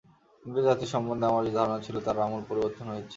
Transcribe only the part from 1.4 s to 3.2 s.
যে ধারণা ছিল, তার আমূল পরিবর্তন হয়েছে।